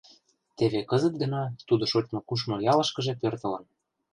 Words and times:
Теве 0.57 0.81
кызыт 0.89 1.13
гына 1.21 1.43
тудо 1.67 1.83
шочмо-кушмо 1.91 2.55
ялышкыже 2.71 3.13
пӧртылын. 3.21 3.63